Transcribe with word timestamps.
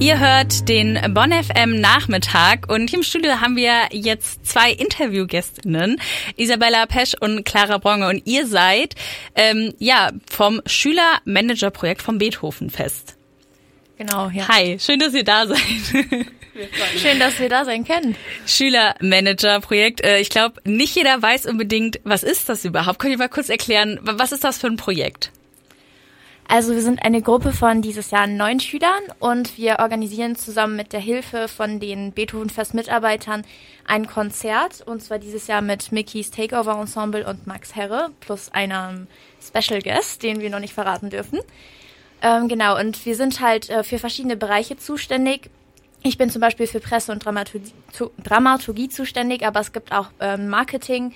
Ihr 0.00 0.18
hört 0.18 0.66
den 0.70 0.98
Bonn 1.12 1.30
FM 1.30 1.78
Nachmittag 1.78 2.72
und 2.72 2.88
hier 2.88 3.00
im 3.00 3.02
Studio 3.02 3.42
haben 3.42 3.54
wir 3.54 3.88
jetzt 3.92 4.46
zwei 4.46 4.72
Interviewgästinnen, 4.72 6.00
Isabella 6.36 6.86
Pesch 6.86 7.14
und 7.20 7.44
Clara 7.44 7.76
Bronge 7.76 8.08
und 8.08 8.22
ihr 8.26 8.46
seid 8.46 8.94
ähm, 9.34 9.74
ja 9.78 10.10
vom 10.26 10.62
Schülermanager-Projekt 10.64 12.00
vom 12.00 12.16
Beethovenfest. 12.16 13.18
Genau, 13.98 14.30
ja. 14.30 14.48
Hi, 14.48 14.78
schön, 14.80 15.00
dass 15.00 15.12
ihr 15.12 15.24
da 15.24 15.46
seid. 15.46 15.58
Schön, 16.98 17.18
dass 17.18 17.38
wir 17.38 17.48
da 17.48 17.64
sein 17.64 17.84
können. 17.84 18.16
Schülermanager-Projekt. 18.46 20.02
Äh, 20.02 20.20
ich 20.20 20.30
glaube, 20.30 20.60
nicht 20.64 20.96
jeder 20.96 21.20
weiß 21.20 21.46
unbedingt, 21.46 22.00
was 22.04 22.22
ist 22.22 22.48
das 22.48 22.64
überhaupt. 22.64 22.98
Könnt 22.98 23.12
ihr 23.12 23.18
mal 23.18 23.28
kurz 23.28 23.48
erklären, 23.48 23.98
was 24.02 24.32
ist 24.32 24.44
das 24.44 24.58
für 24.58 24.66
ein 24.66 24.76
Projekt? 24.76 25.30
Also 26.52 26.74
wir 26.74 26.82
sind 26.82 27.04
eine 27.04 27.22
Gruppe 27.22 27.52
von 27.52 27.80
dieses 27.80 28.10
Jahr 28.10 28.26
neun 28.26 28.58
Schülern 28.58 29.04
und 29.20 29.56
wir 29.56 29.78
organisieren 29.78 30.34
zusammen 30.34 30.74
mit 30.74 30.92
der 30.92 30.98
Hilfe 30.98 31.46
von 31.46 31.78
den 31.78 32.10
Beethovenfest-Mitarbeitern 32.10 33.44
ein 33.86 34.08
Konzert 34.08 34.82
und 34.84 35.00
zwar 35.00 35.20
dieses 35.20 35.46
Jahr 35.46 35.62
mit 35.62 35.92
Mickeys 35.92 36.32
Takeover 36.32 36.76
Ensemble 36.80 37.24
und 37.24 37.46
Max 37.46 37.76
Herre 37.76 38.10
plus 38.18 38.50
einem 38.50 39.06
Special 39.40 39.80
Guest, 39.80 40.24
den 40.24 40.40
wir 40.40 40.50
noch 40.50 40.58
nicht 40.58 40.74
verraten 40.74 41.08
dürfen. 41.08 41.38
Ähm, 42.20 42.48
genau, 42.48 42.76
und 42.80 43.06
wir 43.06 43.14
sind 43.14 43.38
halt 43.40 43.70
äh, 43.70 43.84
für 43.84 44.00
verschiedene 44.00 44.36
Bereiche 44.36 44.76
zuständig. 44.76 45.50
Ich 46.02 46.18
bin 46.18 46.30
zum 46.30 46.40
Beispiel 46.40 46.66
für 46.66 46.80
Presse 46.80 47.12
und 47.12 47.24
Dramaturgie, 47.24 47.72
Dramaturgie 48.24 48.88
zuständig, 48.88 49.46
aber 49.46 49.60
es 49.60 49.72
gibt 49.72 49.92
auch 49.92 50.08
ähm, 50.18 50.48
Marketing, 50.48 51.12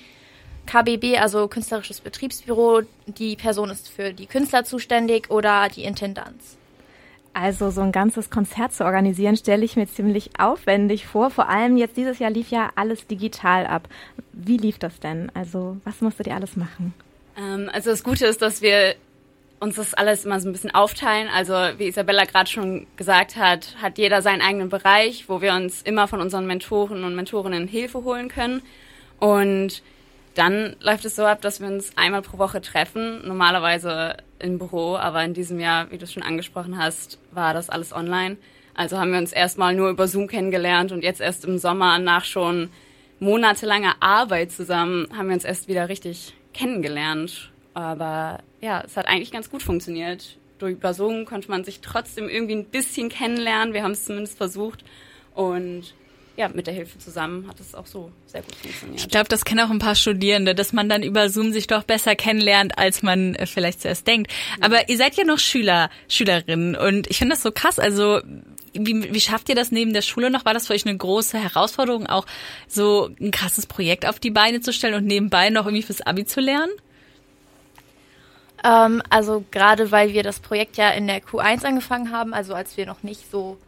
KBB, 0.66 1.18
also 1.18 1.48
Künstlerisches 1.48 2.00
Betriebsbüro, 2.00 2.82
die 3.06 3.36
Person 3.36 3.70
ist 3.70 3.88
für 3.88 4.12
die 4.12 4.26
Künstler 4.26 4.64
zuständig 4.64 5.30
oder 5.30 5.68
die 5.68 5.84
Intendanz. 5.84 6.56
Also 7.34 7.70
so 7.70 7.80
ein 7.80 7.90
ganzes 7.90 8.30
Konzert 8.30 8.72
zu 8.72 8.84
organisieren, 8.84 9.36
stelle 9.36 9.64
ich 9.64 9.74
mir 9.74 9.88
ziemlich 9.88 10.30
aufwendig 10.38 11.06
vor. 11.06 11.30
Vor 11.30 11.48
allem 11.48 11.76
jetzt 11.76 11.96
dieses 11.96 12.20
Jahr 12.20 12.30
lief 12.30 12.50
ja 12.50 12.70
alles 12.76 13.08
digital 13.08 13.66
ab. 13.66 13.88
Wie 14.32 14.56
lief 14.56 14.78
das 14.78 15.00
denn? 15.00 15.32
Also 15.34 15.76
was 15.82 16.00
musstet 16.00 16.28
ihr 16.28 16.34
alles 16.34 16.56
machen? 16.56 16.94
Ähm, 17.36 17.68
also 17.72 17.90
das 17.90 18.04
Gute 18.04 18.26
ist, 18.26 18.40
dass 18.40 18.62
wir 18.62 18.94
uns 19.58 19.76
das 19.76 19.94
alles 19.94 20.24
immer 20.24 20.38
so 20.38 20.48
ein 20.48 20.52
bisschen 20.52 20.74
aufteilen. 20.74 21.28
Also 21.28 21.54
wie 21.78 21.88
Isabella 21.88 22.24
gerade 22.24 22.48
schon 22.48 22.86
gesagt 22.96 23.34
hat, 23.34 23.74
hat 23.82 23.98
jeder 23.98 24.22
seinen 24.22 24.40
eigenen 24.40 24.68
Bereich, 24.68 25.28
wo 25.28 25.40
wir 25.40 25.54
uns 25.54 25.82
immer 25.82 26.06
von 26.06 26.20
unseren 26.20 26.46
Mentoren 26.46 27.02
und 27.02 27.16
Mentorinnen 27.16 27.66
Hilfe 27.66 28.04
holen 28.04 28.28
können. 28.28 28.62
Und 29.18 29.82
dann 30.34 30.76
läuft 30.80 31.04
es 31.04 31.16
so 31.16 31.24
ab, 31.24 31.40
dass 31.42 31.60
wir 31.60 31.68
uns 31.68 31.96
einmal 31.96 32.22
pro 32.22 32.38
Woche 32.38 32.60
treffen, 32.60 33.26
normalerweise 33.26 34.16
im 34.38 34.58
Büro, 34.58 34.96
aber 34.96 35.24
in 35.24 35.34
diesem 35.34 35.60
Jahr, 35.60 35.90
wie 35.90 35.98
du 35.98 36.04
es 36.04 36.12
schon 36.12 36.22
angesprochen 36.22 36.78
hast, 36.78 37.18
war 37.30 37.54
das 37.54 37.70
alles 37.70 37.92
online. 37.92 38.36
Also 38.74 38.98
haben 38.98 39.12
wir 39.12 39.18
uns 39.18 39.32
erstmal 39.32 39.74
nur 39.74 39.90
über 39.90 40.08
Zoom 40.08 40.26
kennengelernt 40.26 40.90
und 40.90 41.04
jetzt 41.04 41.20
erst 41.20 41.44
im 41.44 41.58
Sommer 41.58 41.98
nach 41.98 42.24
schon 42.24 42.70
monatelanger 43.20 43.94
Arbeit 44.00 44.50
zusammen 44.50 45.08
haben 45.16 45.28
wir 45.28 45.34
uns 45.34 45.44
erst 45.44 45.68
wieder 45.68 45.88
richtig 45.88 46.34
kennengelernt. 46.52 47.52
Aber 47.72 48.40
ja, 48.60 48.82
es 48.84 48.96
hat 48.96 49.06
eigentlich 49.06 49.30
ganz 49.30 49.50
gut 49.50 49.62
funktioniert. 49.62 50.38
Durch 50.58 50.76
Zoom 50.92 51.24
konnte 51.24 51.50
man 51.50 51.64
sich 51.64 51.80
trotzdem 51.80 52.28
irgendwie 52.28 52.56
ein 52.56 52.66
bisschen 52.66 53.08
kennenlernen. 53.08 53.74
Wir 53.74 53.82
haben 53.82 53.92
es 53.92 54.04
zumindest 54.04 54.36
versucht 54.36 54.84
und 55.34 55.94
ja, 56.36 56.48
mit 56.48 56.66
der 56.66 56.74
Hilfe 56.74 56.98
zusammen 56.98 57.46
hat 57.48 57.60
es 57.60 57.74
auch 57.74 57.86
so 57.86 58.10
sehr 58.26 58.42
gut 58.42 58.54
funktioniert. 58.56 59.00
Ich 59.00 59.08
glaube, 59.08 59.28
das 59.28 59.44
kennen 59.44 59.60
auch 59.60 59.70
ein 59.70 59.78
paar 59.78 59.94
Studierende, 59.94 60.54
dass 60.54 60.72
man 60.72 60.88
dann 60.88 61.02
über 61.02 61.28
Zoom 61.28 61.52
sich 61.52 61.66
doch 61.68 61.84
besser 61.84 62.16
kennenlernt, 62.16 62.76
als 62.76 63.02
man 63.02 63.34
äh, 63.36 63.46
vielleicht 63.46 63.82
zuerst 63.82 64.06
denkt. 64.06 64.32
Aber 64.60 64.88
ihr 64.88 64.96
seid 64.96 65.14
ja 65.16 65.24
noch 65.24 65.38
Schüler, 65.38 65.90
Schülerinnen 66.08 66.74
und 66.74 67.08
ich 67.08 67.18
finde 67.18 67.34
das 67.34 67.42
so 67.42 67.52
krass. 67.52 67.78
Also 67.78 68.20
wie, 68.72 69.14
wie 69.14 69.20
schafft 69.20 69.48
ihr 69.48 69.54
das 69.54 69.70
neben 69.70 69.92
der 69.92 70.02
Schule 70.02 70.30
noch? 70.30 70.44
War 70.44 70.54
das 70.54 70.66
für 70.66 70.72
euch 70.72 70.86
eine 70.86 70.96
große 70.96 71.38
Herausforderung, 71.38 72.06
auch 72.06 72.26
so 72.66 73.10
ein 73.20 73.30
krasses 73.30 73.66
Projekt 73.66 74.06
auf 74.06 74.18
die 74.18 74.32
Beine 74.32 74.60
zu 74.60 74.72
stellen 74.72 74.94
und 74.94 75.06
nebenbei 75.06 75.50
noch 75.50 75.66
irgendwie 75.66 75.82
fürs 75.82 76.00
Abi 76.00 76.24
zu 76.24 76.40
lernen? 76.40 76.72
Ähm, 78.64 79.02
also 79.08 79.44
gerade 79.52 79.92
weil 79.92 80.12
wir 80.12 80.24
das 80.24 80.40
Projekt 80.40 80.76
ja 80.76 80.90
in 80.90 81.06
der 81.06 81.22
Q1 81.22 81.64
angefangen 81.64 82.10
haben, 82.10 82.34
also 82.34 82.54
als 82.54 82.76
wir 82.76 82.86
noch 82.86 83.04
nicht 83.04 83.30
so 83.30 83.58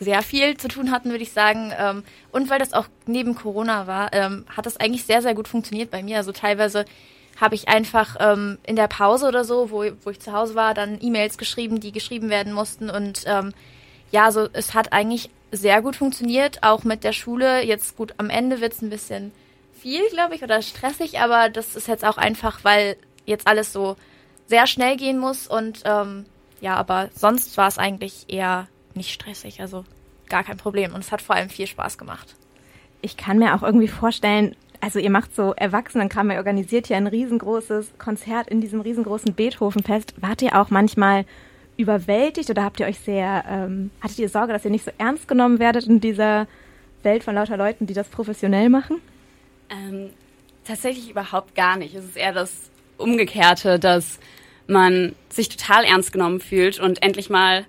sehr 0.00 0.22
viel 0.22 0.56
zu 0.56 0.68
tun 0.68 0.90
hatten, 0.90 1.10
würde 1.10 1.22
ich 1.22 1.32
sagen. 1.32 1.72
Ähm, 1.76 2.04
und 2.32 2.50
weil 2.50 2.58
das 2.58 2.72
auch 2.72 2.86
neben 3.06 3.34
Corona 3.34 3.86
war, 3.86 4.12
ähm, 4.12 4.44
hat 4.54 4.66
das 4.66 4.76
eigentlich 4.76 5.04
sehr, 5.04 5.22
sehr 5.22 5.34
gut 5.34 5.48
funktioniert 5.48 5.90
bei 5.90 6.02
mir. 6.02 6.18
Also 6.18 6.32
teilweise 6.32 6.84
habe 7.40 7.54
ich 7.54 7.68
einfach 7.68 8.16
ähm, 8.20 8.58
in 8.64 8.76
der 8.76 8.88
Pause 8.88 9.26
oder 9.26 9.44
so, 9.44 9.70
wo, 9.70 9.84
wo 10.04 10.10
ich 10.10 10.20
zu 10.20 10.32
Hause 10.32 10.54
war, 10.54 10.74
dann 10.74 10.98
E-Mails 11.00 11.38
geschrieben, 11.38 11.80
die 11.80 11.92
geschrieben 11.92 12.30
werden 12.30 12.52
mussten. 12.52 12.90
Und 12.90 13.24
ähm, 13.26 13.52
ja, 14.10 14.30
so 14.32 14.48
es 14.52 14.74
hat 14.74 14.92
eigentlich 14.92 15.30
sehr 15.50 15.82
gut 15.82 15.96
funktioniert, 15.96 16.62
auch 16.62 16.84
mit 16.84 17.04
der 17.04 17.12
Schule. 17.12 17.62
Jetzt 17.64 17.96
gut, 17.96 18.14
am 18.18 18.30
Ende 18.30 18.60
wird 18.60 18.74
es 18.74 18.82
ein 18.82 18.90
bisschen 18.90 19.32
viel, 19.80 20.02
glaube 20.10 20.34
ich, 20.34 20.42
oder 20.42 20.62
stressig, 20.62 21.20
aber 21.20 21.48
das 21.48 21.76
ist 21.76 21.88
jetzt 21.88 22.04
auch 22.04 22.18
einfach, 22.18 22.64
weil 22.64 22.96
jetzt 23.26 23.46
alles 23.46 23.72
so 23.72 23.96
sehr 24.46 24.66
schnell 24.66 24.96
gehen 24.96 25.18
muss 25.18 25.46
und 25.46 25.82
ähm, 25.84 26.26
ja, 26.60 26.74
aber 26.74 27.10
sonst 27.14 27.56
war 27.56 27.68
es 27.68 27.78
eigentlich 27.78 28.24
eher 28.28 28.66
nicht 28.98 29.12
stressig, 29.12 29.60
also 29.60 29.84
gar 30.28 30.44
kein 30.44 30.58
Problem. 30.58 30.92
Und 30.92 31.00
es 31.00 31.10
hat 31.10 31.22
vor 31.22 31.36
allem 31.36 31.48
viel 31.48 31.66
Spaß 31.66 31.96
gemacht. 31.96 32.34
Ich 33.00 33.16
kann 33.16 33.38
mir 33.38 33.54
auch 33.54 33.62
irgendwie 33.62 33.88
vorstellen, 33.88 34.54
also 34.80 34.98
ihr 34.98 35.10
macht 35.10 35.34
so 35.34 35.54
Erwachsenenkram, 35.54 36.30
ihr 36.30 36.36
organisiert 36.36 36.88
ja 36.88 36.96
ein 36.96 37.06
riesengroßes 37.06 37.92
Konzert 37.98 38.48
in 38.48 38.60
diesem 38.60 38.80
riesengroßen 38.80 39.34
Beethovenfest. 39.34 40.14
Wart 40.20 40.42
ihr 40.42 40.60
auch 40.60 40.70
manchmal 40.70 41.24
überwältigt 41.76 42.50
oder 42.50 42.64
habt 42.64 42.80
ihr 42.80 42.86
euch 42.86 42.98
sehr, 42.98 43.44
ähm, 43.48 43.90
hattet 44.00 44.18
ihr 44.18 44.28
Sorge, 44.28 44.52
dass 44.52 44.64
ihr 44.64 44.70
nicht 44.70 44.84
so 44.84 44.90
ernst 44.98 45.28
genommen 45.28 45.58
werdet 45.58 45.86
in 45.86 46.00
dieser 46.00 46.46
Welt 47.02 47.24
von 47.24 47.34
lauter 47.34 47.56
Leuten, 47.56 47.86
die 47.86 47.94
das 47.94 48.08
professionell 48.08 48.68
machen? 48.68 49.00
Ähm, 49.70 50.10
tatsächlich 50.64 51.10
überhaupt 51.10 51.54
gar 51.54 51.76
nicht. 51.76 51.94
Es 51.94 52.04
ist 52.04 52.16
eher 52.16 52.32
das 52.32 52.70
Umgekehrte, 52.98 53.78
dass 53.78 54.18
man 54.66 55.14
sich 55.28 55.48
total 55.48 55.84
ernst 55.84 56.12
genommen 56.12 56.40
fühlt 56.40 56.78
und 56.78 57.02
endlich 57.02 57.30
mal 57.30 57.64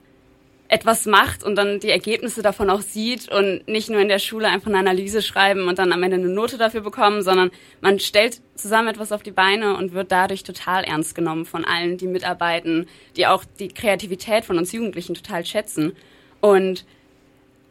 etwas 0.69 1.07
macht 1.07 1.43
und 1.43 1.55
dann 1.55 1.79
die 1.79 1.89
Ergebnisse 1.89 2.43
davon 2.43 2.69
auch 2.69 2.81
sieht 2.81 3.27
und 3.29 3.67
nicht 3.67 3.89
nur 3.89 3.99
in 3.99 4.07
der 4.07 4.19
Schule 4.19 4.47
einfach 4.47 4.67
eine 4.67 4.77
Analyse 4.77 5.23
schreiben 5.23 5.67
und 5.67 5.79
dann 5.79 5.91
am 5.91 6.03
Ende 6.03 6.17
eine 6.17 6.29
Note 6.29 6.59
dafür 6.59 6.81
bekommen, 6.81 7.23
sondern 7.23 7.49
man 7.81 7.99
stellt 7.99 8.39
zusammen 8.53 8.87
etwas 8.87 9.11
auf 9.11 9.23
die 9.23 9.31
Beine 9.31 9.75
und 9.75 9.93
wird 9.93 10.11
dadurch 10.11 10.43
total 10.43 10.83
ernst 10.83 11.15
genommen 11.15 11.45
von 11.45 11.65
allen, 11.65 11.97
die 11.97 12.05
mitarbeiten, 12.05 12.87
die 13.17 13.25
auch 13.25 13.43
die 13.57 13.69
Kreativität 13.69 14.45
von 14.45 14.59
uns 14.59 14.71
Jugendlichen 14.71 15.15
total 15.15 15.43
schätzen. 15.43 15.95
Und 16.39 16.85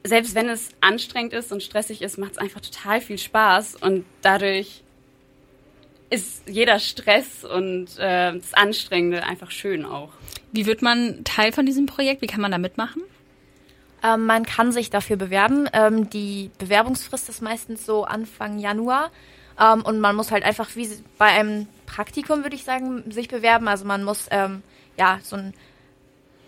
selbst 0.03 0.34
wenn 0.34 0.48
es 0.48 0.70
anstrengend 0.81 1.34
ist 1.34 1.53
und 1.53 1.62
stressig 1.62 2.03
ist, 2.03 2.19
macht 2.19 2.32
es 2.32 2.38
einfach 2.38 2.60
total 2.60 3.00
viel 3.00 3.19
Spaß 3.19 3.76
und 3.76 4.06
dadurch 4.22 4.82
ist 6.10 6.42
jeder 6.48 6.81
Stress 6.81 7.44
und 7.44 7.97
äh, 7.98 8.32
das 8.32 8.54
Anstrengende 8.54 9.22
einfach 9.22 9.53
schön 9.53 9.84
auch. 9.84 10.10
Wie 10.53 10.66
wird 10.66 10.82
man 10.82 11.25
Teil 11.25 11.53
von 11.53 11.66
diesem 11.66 11.86
Projekt? 11.86 12.22
Wie 12.22 12.26
kann 12.26 12.41
man 12.41 12.50
da 12.50 12.59
mitmachen? 12.59 13.03
Ähm, 14.03 14.26
man 14.26 14.47
kann 14.47 14.72
sich 14.72 14.91
dafür 14.91 15.16
bewerben. 15.16 15.69
Ähm, 15.72 16.09
die 16.10 16.50
Bewerbungsfrist 16.59 17.28
ist 17.28 17.42
meistens 17.42 17.84
so 17.84 18.04
Anfang 18.04 18.58
Januar. 18.58 19.10
Ähm, 19.60 19.82
und 19.82 20.00
man 20.00 20.16
muss 20.16 20.31
halt 20.31 20.44
einfach 20.44 20.76
wie 20.76 20.88
bei 21.19 21.26
einem 21.26 21.66
Praktikum, 21.87 22.42
würde 22.42 22.56
ich 22.56 22.64
sagen, 22.64 23.10
sich 23.10 23.28
bewerben. 23.28 23.69
Also 23.69 23.84
man 23.84 24.04
muss 24.04 24.26
ähm, 24.31 24.62
ja 24.97 25.19
so 25.22 25.37
einen 25.37 25.54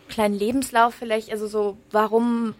kleinen 0.09 0.35
Lebenslauf 0.35 0.95
vielleicht, 0.95 1.31
also 1.31 1.47
so 1.47 1.77
warum, 1.91 2.55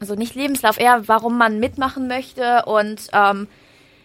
also 0.00 0.14
nicht 0.14 0.34
Lebenslauf, 0.34 0.78
eher 0.78 1.08
warum 1.08 1.38
man 1.38 1.60
mitmachen 1.60 2.08
möchte 2.08 2.64
und 2.66 3.08
ähm, 3.12 3.48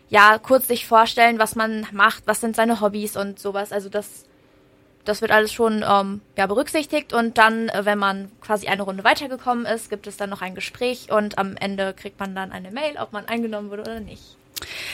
ja, 0.08 0.38
kurz 0.38 0.68
sich 0.68 0.86
vorstellen, 0.86 1.40
was 1.40 1.56
man 1.56 1.88
macht, 1.92 2.24
was 2.28 2.40
sind 2.40 2.56
seine 2.56 2.80
Hobbys 2.80 3.18
und 3.18 3.40
sowas. 3.40 3.72
Also 3.72 3.90
das 3.90 4.26
das 5.06 5.22
wird 5.22 5.32
alles 5.32 5.54
schon 5.54 5.86
ähm, 5.88 6.22
ja, 6.38 6.48
berücksichtigt 6.48 7.14
und 7.14 7.38
dann, 7.38 7.70
äh, 7.70 7.86
wenn 7.86 7.98
man 7.98 8.32
quasi 8.42 8.68
eine 8.68 8.84
Runde 8.84 9.04
weitergekommen 9.04 9.66
ist, 9.66 9.90
gibt 9.90 10.08
es 10.08 10.18
dann 10.18 10.30
noch 10.30 10.42
ein 10.42 10.56
Gespräch 10.56 11.12
und 11.12 11.38
am 11.38 11.56
Ende 11.58 11.94
kriegt 11.94 12.20
man 12.20 12.36
dann 12.36 12.52
eine 12.52 12.72
Mail, 12.72 12.98
ob 13.00 13.14
man 13.14 13.28
eingenommen 13.28 13.70
wurde 13.70 13.84
oder 13.84 14.00
nicht. 14.00 14.38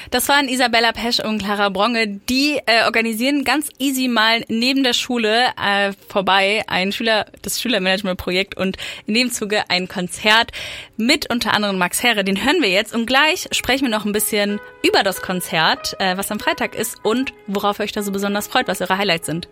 Das 0.09 0.27
waren 0.27 0.49
Isabella 0.49 0.91
Pesch 0.91 1.19
und 1.19 1.43
Clara 1.43 1.69
Bronge. 1.69 2.07
Die 2.07 2.59
äh, 2.65 2.85
organisieren 2.85 3.43
ganz 3.43 3.69
easy 3.79 4.07
mal 4.07 4.43
neben 4.47 4.83
der 4.83 4.93
Schule 4.93 5.47
äh, 5.61 5.93
vorbei 6.09 6.63
ein 6.67 6.91
Schüler, 6.91 7.27
das 7.41 7.61
Schülermanagement-Projekt 7.61 8.57
und 8.57 8.77
in 9.05 9.13
dem 9.13 9.31
Zuge 9.31 9.63
ein 9.69 9.87
Konzert 9.87 10.51
mit 10.97 11.29
unter 11.29 11.53
anderem 11.53 11.77
Max 11.77 12.03
Herre. 12.03 12.23
Den 12.23 12.43
hören 12.43 12.61
wir 12.61 12.69
jetzt 12.69 12.93
und 12.93 13.05
gleich 13.05 13.47
sprechen 13.51 13.85
wir 13.85 13.91
noch 13.91 14.05
ein 14.05 14.11
bisschen 14.11 14.59
über 14.83 15.03
das 15.03 15.21
Konzert, 15.21 15.95
äh, 15.99 16.17
was 16.17 16.31
am 16.31 16.39
Freitag 16.39 16.75
ist 16.75 16.97
und 17.03 17.33
worauf 17.47 17.79
ihr 17.79 17.83
euch 17.83 17.91
da 17.91 18.01
so 18.01 18.11
besonders 18.11 18.47
freut, 18.47 18.67
was 18.67 18.81
eure 18.81 18.97
Highlights 18.97 19.27
sind. 19.27 19.47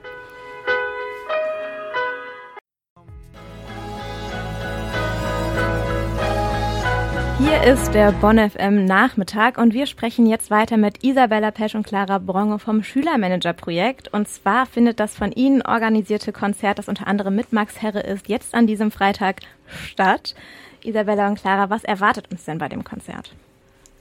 Hier 7.40 7.64
ist 7.64 7.94
der 7.94 8.12
Bonn 8.12 8.38
FM 8.38 8.84
Nachmittag 8.84 9.58
und 9.58 9.74
wir 9.74 9.86
sprechen 9.86 10.26
jetzt 10.26 10.52
weiter 10.52 10.76
mit 10.76 11.06
Isabella 11.06 11.52
Pesch 11.52 11.74
und 11.74 11.88
Clara 11.88 12.18
Bronge 12.18 12.60
vom 12.60 12.84
Schülermanager-Projekt. 12.84 14.14
Und 14.14 14.28
zwar 14.28 14.66
findet 14.66 15.00
das 15.00 15.16
von 15.16 15.32
Ihnen 15.32 15.62
organisierte 15.62 16.34
Konzert, 16.34 16.80
das 16.80 16.90
unter 16.90 17.08
anderem 17.08 17.38
mit 17.38 17.54
Max 17.54 17.82
Herre 17.82 18.02
ist, 18.02 18.28
jetzt 18.28 18.54
an 18.54 18.68
diesem 18.68 18.92
Freitag 18.92 19.38
statt. 19.86 20.36
Isabella 20.84 21.30
und 21.30 21.40
Clara, 21.40 21.70
was 21.70 21.86
erwartet 21.86 22.30
uns 22.30 22.44
denn 22.44 22.58
bei 22.58 22.68
dem 22.68 22.84
Konzert? 22.84 23.32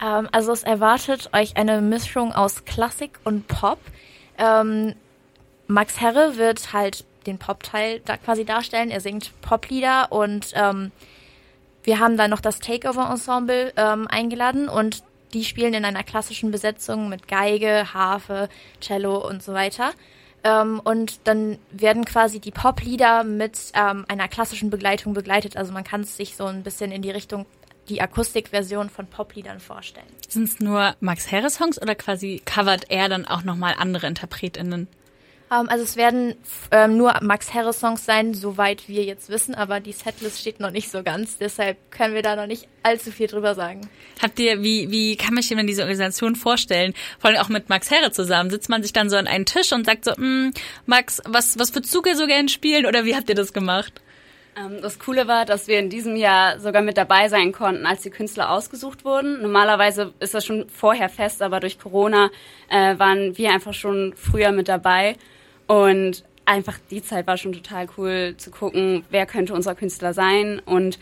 Ähm, 0.03 0.29
also 0.33 0.51
es 0.51 0.65
erwartet 0.65 1.31
euch 1.33 1.57
eine 1.57 1.81
Mischung 1.81 2.33
aus 2.33 2.65
Klassik 2.65 3.21
und 3.23 3.47
Pop. 3.47 3.79
Ähm, 4.37 4.95
Max 5.69 6.01
Herre 6.01 6.39
wird 6.39 6.73
halt 6.73 7.05
den 7.27 7.39
Pop-Teil 7.39 8.01
da 8.05 8.17
quasi 8.17 8.45
darstellen. 8.45 8.91
Er 8.91 9.01
singt 9.01 9.31
Poplieder 9.43 10.11
und 10.11 10.53
ähm, 10.57 10.91
wir 11.89 12.01
haben 12.01 12.19
dann 12.19 12.29
noch 12.29 12.43
das 12.43 12.59
Takeover-Ensemble 12.59 13.73
ähm, 13.79 14.07
eingeladen 14.09 14.69
und 14.69 15.03
die 15.33 15.43
spielen 15.43 15.73
in 15.73 15.87
einer 15.87 16.03
klassischen 16.03 16.51
Besetzung 16.51 17.09
mit 17.09 17.29
Geige, 17.29 17.95
Harfe, 17.95 18.51
Cello 18.79 19.27
und 19.27 19.43
so 19.43 19.55
weiter. 19.55 19.93
Ähm, 20.45 20.83
und 20.85 21.21
dann 21.25 21.59
werden 21.71 22.05
quasi 22.05 22.41
die 22.41 22.51
Poplieder 22.51 23.25
mit 23.25 23.73
ähm, 23.73 24.05
einer 24.07 24.29
klassischen 24.29 24.69
Begleitung 24.69 25.15
begleitet. 25.15 25.57
Also 25.57 25.73
man 25.73 25.83
kann 25.83 26.03
es 26.03 26.15
sich 26.15 26.37
so 26.37 26.45
ein 26.45 26.63
bisschen 26.63 26.93
in 26.93 27.01
die 27.01 27.11
Richtung 27.11 27.47
die 27.89 28.03
Akustikversion 28.03 28.91
von 28.91 29.07
Popliedern 29.07 29.59
vorstellen. 29.59 30.05
Sind 30.29 30.45
es 30.45 30.61
nur 30.61 30.95
Max 31.01 31.31
Herre 31.31 31.49
Songs 31.49 31.81
oder 31.81 31.95
quasi 31.95 32.43
covert 32.45 32.91
er 32.91 33.09
dann 33.09 33.25
auch 33.27 33.45
nochmal 33.45 33.77
andere 33.79 34.07
InterpretInnen? 34.07 34.89
Ähm, 35.51 35.69
also 35.69 35.85
es 35.85 35.97
werden 35.97 36.35
ähm, 36.71 36.97
nur 36.97 37.15
Max 37.23 37.53
Herre 37.53 37.73
Songs 37.73 38.05
sein, 38.05 38.35
soweit 38.35 38.89
wir 38.89 39.05
jetzt 39.05 39.29
wissen, 39.29 39.55
aber 39.55 39.81
die 39.81 39.93
Setlist 39.93 40.41
steht 40.41 40.61
noch 40.61 40.71
nicht 40.71 40.91
so 40.91 41.03
ganz, 41.03 41.39
deshalb 41.39 41.91
können 41.91 42.15
wir 42.15 42.23
da 42.23 42.37
noch 42.37 42.47
nicht 42.47 42.69
allzu 42.83 43.11
viel 43.11 43.27
drüber 43.27 43.55
sagen. 43.55 43.89
Habt 44.23 44.39
ihr, 44.39 44.63
wie, 44.63 44.91
wie 44.91 45.17
kann 45.17 45.35
man 45.35 45.43
sich 45.43 45.57
denn 45.57 45.67
diese 45.67 45.83
Organisation 45.83 46.37
vorstellen? 46.37 46.95
Vor 47.19 47.31
allem 47.31 47.41
auch 47.41 47.49
mit 47.49 47.69
Max 47.69 47.91
Herre 47.91 48.11
zusammen. 48.13 48.51
Sitzt 48.51 48.69
man 48.69 48.83
sich 48.83 48.93
dann 48.93 49.11
so 49.11 49.17
an 49.17 49.27
einen 49.27 49.47
Tisch 49.47 49.73
und 49.73 49.85
sagt 49.85 50.05
so, 50.05 50.13
mm, 50.17 50.53
Max, 50.87 51.21
was, 51.25 51.59
was 51.59 51.75
würdest 51.75 51.95
du 51.95 52.03
so 52.15 52.27
gern 52.27 52.49
spielen 52.49 52.87
oder 52.87 53.05
wie 53.05 53.15
habt 53.15 53.29
ihr 53.29 53.35
das 53.35 53.53
gemacht? 53.53 54.01
Ähm, 54.59 54.81
das 54.83 54.99
Coole 54.99 55.29
war, 55.29 55.45
dass 55.45 55.69
wir 55.69 55.79
in 55.79 55.91
diesem 55.91 56.17
Jahr 56.17 56.59
sogar 56.61 56.83
mit 56.83 56.97
dabei 56.97 57.29
sein 57.29 57.53
konnten, 57.53 57.87
als 57.87 58.03
die 58.03 58.11
Künstler 58.11 58.51
ausgesucht 58.51 59.05
wurden. 59.05 59.43
Normalerweise 59.43 60.13
ist 60.21 60.35
das 60.35 60.45
schon 60.45 60.69
vorher 60.69 61.09
fest, 61.09 61.43
aber 61.43 61.61
durch 61.61 61.79
Corona 61.79 62.31
äh, 62.69 62.99
waren 62.99 63.37
wir 63.37 63.53
einfach 63.53 63.75
schon 63.75 64.15
früher 64.17 64.53
mit 64.53 64.69
dabei. 64.69 65.17
Und 65.67 66.25
einfach 66.45 66.79
die 66.91 67.03
Zeit 67.03 67.27
war 67.27 67.37
schon 67.37 67.53
total 67.53 67.87
cool 67.97 68.35
zu 68.37 68.51
gucken, 68.51 69.05
wer 69.11 69.27
könnte 69.27 69.55
unser 69.55 69.75
Künstler 69.75 70.15
sein. 70.15 70.61
Und 70.65 70.99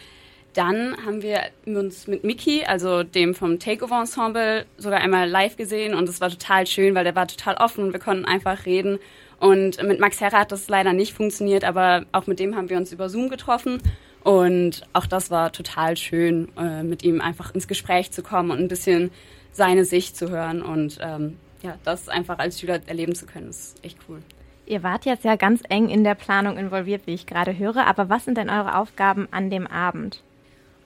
dann 0.54 0.96
haben 1.04 1.22
wir 1.22 1.40
uns 1.66 2.06
mit 2.06 2.24
Miki, 2.24 2.64
also 2.64 3.02
dem 3.02 3.34
vom 3.34 3.58
Takeover 3.58 4.00
Ensemble, 4.00 4.64
sogar 4.78 5.00
einmal 5.00 5.28
live 5.28 5.56
gesehen 5.56 5.94
und 5.94 6.08
es 6.08 6.20
war 6.22 6.30
total 6.30 6.66
schön, 6.66 6.94
weil 6.94 7.04
der 7.04 7.14
war 7.14 7.28
total 7.28 7.56
offen 7.56 7.84
und 7.84 7.92
wir 7.92 8.00
konnten 8.00 8.24
einfach 8.24 8.64
reden. 8.64 8.98
Und 9.38 9.82
mit 9.82 10.00
Max 10.00 10.20
Herrer 10.20 10.40
hat 10.40 10.52
das 10.52 10.68
leider 10.68 10.92
nicht 10.92 11.12
funktioniert, 11.12 11.64
aber 11.64 12.04
auch 12.12 12.26
mit 12.26 12.38
dem 12.38 12.56
haben 12.56 12.70
wir 12.70 12.76
uns 12.76 12.92
über 12.92 13.08
Zoom 13.08 13.28
getroffen. 13.28 13.82
Und 14.22 14.82
auch 14.92 15.06
das 15.06 15.30
war 15.30 15.52
total 15.52 15.96
schön, 15.96 16.48
äh, 16.58 16.82
mit 16.82 17.04
ihm 17.04 17.20
einfach 17.20 17.54
ins 17.54 17.68
Gespräch 17.68 18.10
zu 18.10 18.22
kommen 18.22 18.50
und 18.50 18.58
ein 18.58 18.68
bisschen 18.68 19.10
seine 19.52 19.84
Sicht 19.84 20.16
zu 20.16 20.30
hören. 20.30 20.62
Und 20.62 20.98
ähm, 21.00 21.36
ja, 21.62 21.76
das 21.84 22.08
einfach 22.08 22.38
als 22.38 22.58
Schüler 22.58 22.80
erleben 22.86 23.14
zu 23.14 23.26
können, 23.26 23.50
ist 23.50 23.84
echt 23.84 23.98
cool. 24.08 24.20
Ihr 24.66 24.82
wart 24.82 25.04
jetzt 25.04 25.24
ja 25.24 25.36
ganz 25.36 25.62
eng 25.68 25.88
in 25.88 26.02
der 26.02 26.16
Planung 26.16 26.58
involviert, 26.58 27.06
wie 27.06 27.14
ich 27.14 27.26
gerade 27.26 27.56
höre, 27.56 27.86
aber 27.86 28.08
was 28.08 28.24
sind 28.24 28.36
denn 28.36 28.50
eure 28.50 28.76
Aufgaben 28.76 29.28
an 29.30 29.48
dem 29.48 29.66
Abend? 29.66 30.24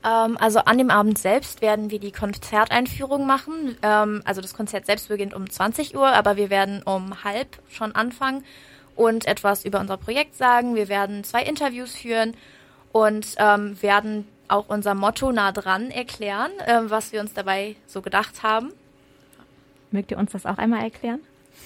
Ähm, 0.04 0.36
also 0.38 0.60
an 0.60 0.78
dem 0.78 0.90
Abend 0.90 1.18
selbst 1.18 1.60
werden 1.60 1.90
wir 1.90 1.98
die 1.98 2.12
Konzerteinführung 2.12 3.26
machen. 3.26 3.76
Ähm, 3.82 4.22
also 4.24 4.40
das 4.40 4.54
Konzert 4.54 4.86
selbst 4.86 5.08
beginnt 5.08 5.34
um 5.34 5.48
20 5.48 5.94
Uhr, 5.96 6.08
aber 6.08 6.36
wir 6.36 6.50
werden 6.50 6.82
um 6.82 7.24
halb 7.24 7.58
schon 7.68 7.94
anfangen 7.94 8.44
und 8.96 9.26
etwas 9.26 9.64
über 9.64 9.80
unser 9.80 9.96
Projekt 9.96 10.36
sagen. 10.36 10.74
Wir 10.74 10.88
werden 10.88 11.24
zwei 11.24 11.42
Interviews 11.42 11.94
führen 11.94 12.34
und 12.92 13.34
ähm, 13.38 13.80
werden 13.82 14.26
auch 14.48 14.68
unser 14.68 14.94
Motto 14.94 15.32
nah 15.32 15.52
dran 15.52 15.90
erklären, 15.90 16.50
äh, 16.66 16.80
was 16.84 17.12
wir 17.12 17.20
uns 17.20 17.34
dabei 17.34 17.76
so 17.86 18.02
gedacht 18.02 18.42
haben. 18.42 18.72
Mögt 19.90 20.10
ihr 20.10 20.18
uns 20.18 20.32
das 20.32 20.46
auch 20.46 20.58
einmal 20.58 20.82
erklären? 20.82 21.20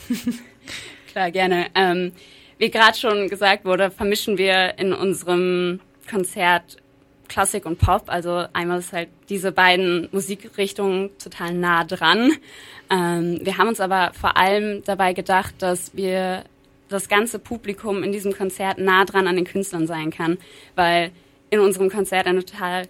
Klar, 1.13 1.31
gerne. 1.31 1.67
Ähm, 1.75 2.13
wie 2.59 2.71
gerade 2.71 2.97
schon 2.97 3.29
gesagt 3.29 3.65
wurde, 3.65 3.91
vermischen 3.91 4.39
wir 4.39 4.79
in 4.79 4.93
unserem 4.93 5.81
Konzert 6.09 6.77
Klassik 7.29 7.67
und 7.67 7.79
Pop. 7.79 8.05
Also 8.07 8.47
einmal 8.53 8.79
ist 8.79 8.93
halt 8.93 9.09
diese 9.29 9.53
beiden 9.53 10.09
Musikrichtungen 10.13 11.11
total 11.19 11.55
nah 11.55 11.85
dran. 11.85 12.33
Ähm, 12.91 13.41
wir 13.43 13.57
haben 13.57 13.69
uns 13.69 13.81
aber 13.81 14.13
vor 14.13 14.37
allem 14.37 14.85
dabei 14.85 15.15
gedacht, 15.15 15.55
dass 15.59 15.97
wir 15.97 16.45
das 16.89 17.09
ganze 17.09 17.39
Publikum 17.39 18.03
in 18.03 18.13
diesem 18.13 18.33
Konzert 18.35 18.79
nah 18.79 19.05
dran 19.05 19.27
an 19.27 19.37
den 19.37 19.47
Künstlern 19.47 19.87
sein 19.87 20.11
kann, 20.11 20.39
weil 20.75 21.11
in 21.51 21.61
unserem 21.61 21.91
Konzert 21.91 22.27
eine 22.27 22.45
total 22.45 22.89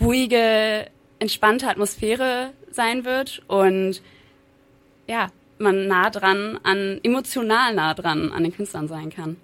ruhige, 0.00 0.86
entspannte 1.18 1.68
Atmosphäre 1.68 2.52
sein 2.70 3.04
wird 3.04 3.42
und 3.46 4.02
ja, 5.06 5.30
man 5.58 5.86
nah 5.86 6.10
dran 6.10 6.58
an, 6.62 7.00
emotional 7.02 7.74
nah 7.74 7.94
dran 7.94 8.32
an 8.32 8.42
den 8.42 8.54
Künstlern 8.54 8.88
sein 8.88 9.10
kann. 9.10 9.36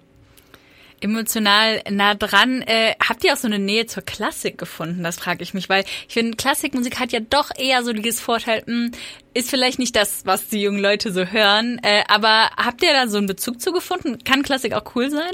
Emotional 1.01 1.81
nah 1.89 2.15
dran. 2.15 2.61
Äh, 2.61 2.95
habt 3.05 3.23
ihr 3.23 3.33
auch 3.33 3.37
so 3.37 3.47
eine 3.47 3.59
Nähe 3.59 3.85
zur 3.85 4.03
Klassik 4.03 4.57
gefunden? 4.57 5.03
Das 5.03 5.17
frage 5.17 5.43
ich 5.43 5.53
mich, 5.53 5.69
weil 5.69 5.83
ich 6.07 6.13
finde, 6.13 6.37
Klassikmusik 6.37 6.99
hat 6.99 7.11
ja 7.11 7.19
doch 7.19 7.49
eher 7.57 7.83
so 7.83 7.93
dieses 7.93 8.19
Vorteil, 8.19 8.63
mh, 8.65 8.73
hm, 8.73 8.91
ist 9.33 9.49
vielleicht 9.49 9.79
nicht 9.79 9.95
das, 9.95 10.25
was 10.25 10.47
die 10.47 10.61
jungen 10.61 10.79
Leute 10.79 11.11
so 11.11 11.25
hören. 11.25 11.79
Äh, 11.83 12.03
aber 12.07 12.49
habt 12.57 12.83
ihr 12.83 12.93
da 12.93 13.07
so 13.07 13.17
einen 13.17 13.27
Bezug 13.27 13.61
zu 13.61 13.71
gefunden? 13.71 14.23
Kann 14.23 14.43
Klassik 14.43 14.73
auch 14.73 14.95
cool 14.95 15.09
sein? 15.09 15.31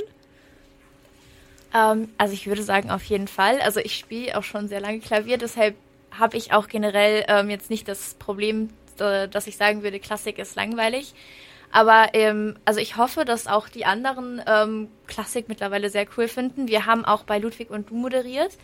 Ähm, 1.74 2.10
also 2.18 2.34
ich 2.34 2.48
würde 2.48 2.64
sagen, 2.64 2.90
auf 2.90 3.04
jeden 3.04 3.28
Fall. 3.28 3.60
Also 3.62 3.80
ich 3.80 3.96
spiele 3.96 4.38
auch 4.38 4.44
schon 4.44 4.68
sehr 4.68 4.82
lange 4.82 5.00
Klavier, 5.00 5.38
deshalb 5.38 5.76
habe 6.12 6.38
ich 6.38 6.54
auch 6.54 6.68
generell 6.68 7.26
ähm, 7.28 7.50
jetzt 7.50 7.70
nicht 7.70 7.88
das 7.88 8.16
Problem 8.16 8.70
äh, 9.00 9.28
dass 9.28 9.48
ich 9.48 9.58
sagen 9.58 9.84
würde, 9.84 10.00
Klassik 10.00 10.40
ist 10.40 10.56
langweilig. 10.56 11.14
Aber 11.72 12.10
ähm, 12.14 12.56
also 12.66 12.80
ich 12.80 12.98
hoffe, 12.98 13.26
dass 13.26 13.48
auch 13.48 13.70
die 13.70 13.86
anderen 13.86 14.42
ähm, 14.48 14.88
Klassik 15.06 15.50
mittlerweile 15.50 15.90
sehr 15.90 16.06
cool 16.18 16.28
finden. 16.28 16.68
Wir 16.68 16.86
haben 16.86 17.06
auch 17.06 17.24
bei 17.24 17.40
Ludwig 17.40 17.70
und 17.70 17.90
Du 17.90 17.96
moderiert. 17.96 18.58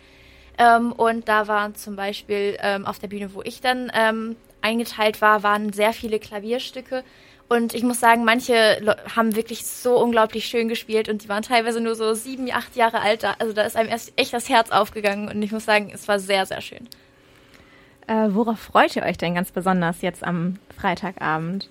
Ähm, 0.58 0.92
und 0.92 1.28
da 1.28 1.48
waren 1.48 1.74
zum 1.74 1.96
Beispiel 1.96 2.56
ähm, 2.60 2.86
auf 2.86 2.98
der 2.98 3.08
Bühne, 3.08 3.34
wo 3.34 3.42
ich 3.42 3.60
dann 3.60 3.90
ähm, 3.94 4.36
eingeteilt 4.62 5.20
war, 5.20 5.42
waren 5.42 5.72
sehr 5.72 5.92
viele 5.92 6.18
Klavierstücke. 6.18 7.04
Und 7.48 7.74
ich 7.74 7.82
muss 7.82 8.00
sagen, 8.00 8.24
manche 8.24 8.78
Le 8.80 8.96
haben 9.14 9.36
wirklich 9.36 9.66
so 9.66 10.00
unglaublich 10.00 10.46
schön 10.46 10.68
gespielt 10.68 11.08
und 11.08 11.22
die 11.22 11.28
waren 11.28 11.42
teilweise 11.42 11.80
nur 11.80 11.94
so 11.94 12.14
sieben, 12.14 12.50
acht 12.50 12.74
Jahre 12.74 13.00
alt. 13.00 13.24
Also 13.38 13.52
da 13.52 13.62
ist 13.62 13.76
einem 13.76 13.90
erst 13.90 14.12
echt 14.16 14.32
das 14.32 14.48
Herz 14.48 14.70
aufgegangen 14.70 15.28
und 15.28 15.42
ich 15.42 15.52
muss 15.52 15.66
sagen, 15.66 15.90
es 15.92 16.08
war 16.08 16.18
sehr, 16.18 16.46
sehr 16.46 16.62
schön. 16.62 16.88
Äh, 18.06 18.28
worauf 18.30 18.58
freut 18.58 18.96
ihr 18.96 19.02
euch 19.02 19.18
denn 19.18 19.34
ganz 19.34 19.50
besonders 19.50 20.00
jetzt 20.02 20.24
am 20.24 20.58
Freitagabend? 20.76 21.68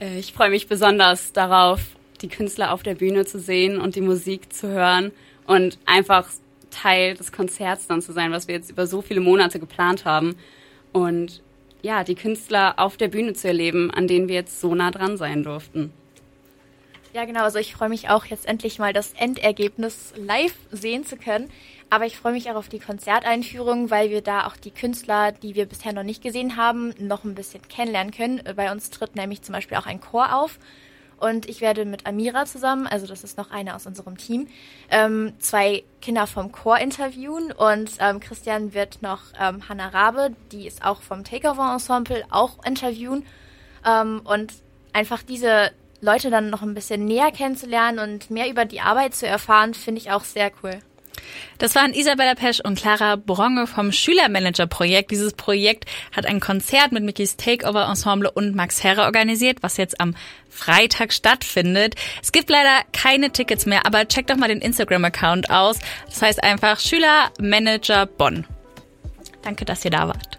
Äh, 0.00 0.18
ich 0.18 0.32
freue 0.32 0.50
mich 0.50 0.68
besonders 0.68 1.32
darauf, 1.32 1.80
die 2.20 2.28
Künstler 2.28 2.72
auf 2.72 2.82
der 2.82 2.94
Bühne 2.94 3.26
zu 3.26 3.38
sehen 3.38 3.80
und 3.80 3.94
die 3.94 4.00
Musik 4.00 4.52
zu 4.52 4.68
hören 4.68 5.12
und 5.46 5.78
einfach 5.86 6.28
Teil 6.70 7.14
des 7.14 7.32
Konzerts 7.32 7.86
dann 7.86 8.02
zu 8.02 8.12
sein, 8.12 8.32
was 8.32 8.48
wir 8.48 8.54
jetzt 8.54 8.70
über 8.70 8.86
so 8.86 9.02
viele 9.02 9.20
Monate 9.20 9.58
geplant 9.58 10.04
haben. 10.04 10.36
Und 10.92 11.42
ja, 11.82 12.04
die 12.04 12.14
Künstler 12.14 12.74
auf 12.76 12.96
der 12.96 13.08
Bühne 13.08 13.34
zu 13.34 13.48
erleben, 13.48 13.90
an 13.90 14.08
denen 14.08 14.28
wir 14.28 14.34
jetzt 14.34 14.60
so 14.60 14.74
nah 14.74 14.90
dran 14.90 15.16
sein 15.16 15.42
durften. 15.42 15.92
Ja, 17.14 17.24
genau. 17.24 17.42
Also 17.42 17.58
ich 17.58 17.72
freue 17.72 17.88
mich 17.88 18.10
auch 18.10 18.26
jetzt 18.26 18.46
endlich 18.46 18.78
mal 18.78 18.92
das 18.92 19.12
Endergebnis 19.14 20.12
live 20.16 20.54
sehen 20.70 21.04
zu 21.04 21.16
können. 21.16 21.50
Aber 21.90 22.04
ich 22.04 22.18
freue 22.18 22.32
mich 22.32 22.50
auch 22.50 22.56
auf 22.56 22.68
die 22.68 22.80
Konzerteinführung, 22.80 23.90
weil 23.90 24.10
wir 24.10 24.20
da 24.20 24.46
auch 24.46 24.56
die 24.56 24.70
Künstler, 24.70 25.32
die 25.32 25.54
wir 25.54 25.66
bisher 25.66 25.94
noch 25.94 26.02
nicht 26.02 26.22
gesehen 26.22 26.56
haben, 26.56 26.94
noch 26.98 27.24
ein 27.24 27.34
bisschen 27.34 27.66
kennenlernen 27.66 28.12
können. 28.12 28.42
Bei 28.56 28.70
uns 28.70 28.90
tritt 28.90 29.16
nämlich 29.16 29.42
zum 29.42 29.54
Beispiel 29.54 29.78
auch 29.78 29.86
ein 29.86 30.00
Chor 30.00 30.34
auf. 30.34 30.58
Und 31.18 31.48
ich 31.48 31.60
werde 31.60 31.84
mit 31.84 32.06
Amira 32.06 32.46
zusammen, 32.46 32.86
also 32.86 33.06
das 33.06 33.24
ist 33.24 33.38
noch 33.38 33.50
eine 33.50 33.74
aus 33.74 33.86
unserem 33.86 34.16
Team, 34.18 34.46
ähm, 34.88 35.32
zwei 35.40 35.82
Kinder 36.00 36.26
vom 36.28 36.52
Chor 36.52 36.78
interviewen. 36.78 37.50
Und 37.52 37.90
ähm, 37.98 38.20
Christian 38.20 38.72
wird 38.72 39.02
noch 39.02 39.22
ähm, 39.40 39.68
Hannah 39.68 39.88
Rabe, 39.88 40.36
die 40.52 40.66
ist 40.66 40.84
auch 40.84 41.02
vom 41.02 41.24
Takeover 41.24 41.72
Ensemble, 41.72 42.24
auch 42.30 42.64
interviewen. 42.64 43.26
Ähm, 43.84 44.20
und 44.24 44.52
einfach 44.92 45.22
diese 45.22 45.72
Leute 46.00 46.30
dann 46.30 46.50
noch 46.50 46.62
ein 46.62 46.74
bisschen 46.74 47.06
näher 47.06 47.32
kennenzulernen 47.32 47.98
und 47.98 48.30
mehr 48.30 48.48
über 48.48 48.64
die 48.64 48.80
Arbeit 48.80 49.14
zu 49.14 49.26
erfahren, 49.26 49.74
finde 49.74 50.00
ich 50.00 50.12
auch 50.12 50.22
sehr 50.22 50.52
cool. 50.62 50.78
Das 51.58 51.74
waren 51.74 51.92
Isabella 51.92 52.34
Pesch 52.34 52.60
und 52.60 52.78
Clara 52.78 53.16
Bronge 53.16 53.66
vom 53.66 53.92
Schülermanager-Projekt. 53.92 55.10
Dieses 55.10 55.32
Projekt 55.32 55.86
hat 56.14 56.26
ein 56.26 56.40
Konzert 56.40 56.92
mit 56.92 57.04
Mickys 57.04 57.36
Takeover 57.36 57.88
Ensemble 57.88 58.30
und 58.30 58.54
Max 58.54 58.84
Herre 58.84 59.02
organisiert, 59.02 59.58
was 59.62 59.76
jetzt 59.76 60.00
am 60.00 60.14
Freitag 60.48 61.12
stattfindet. 61.12 61.94
Es 62.22 62.32
gibt 62.32 62.50
leider 62.50 62.82
keine 62.92 63.30
Tickets 63.30 63.66
mehr, 63.66 63.86
aber 63.86 64.06
checkt 64.06 64.30
doch 64.30 64.36
mal 64.36 64.48
den 64.48 64.60
Instagram-Account 64.60 65.50
aus. 65.50 65.78
Das 66.06 66.22
heißt 66.22 66.42
einfach 66.42 66.80
Schülermanager 66.80 68.06
Bonn. 68.06 68.46
Danke, 69.42 69.64
dass 69.64 69.84
ihr 69.84 69.90
da 69.90 70.08
wart. 70.08 70.37